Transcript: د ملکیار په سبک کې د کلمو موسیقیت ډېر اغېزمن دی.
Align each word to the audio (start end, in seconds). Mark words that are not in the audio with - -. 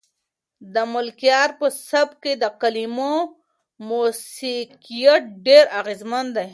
د 0.73 0.75
ملکیار 0.93 1.49
په 1.59 1.67
سبک 1.89 2.15
کې 2.23 2.33
د 2.43 2.45
کلمو 2.61 3.13
موسیقیت 3.89 5.23
ډېر 5.45 5.65
اغېزمن 5.79 6.25
دی. 6.35 6.47